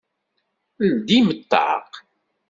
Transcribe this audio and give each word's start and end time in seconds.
Ldim 0.91 1.27
ṭṭaq! 1.39 1.91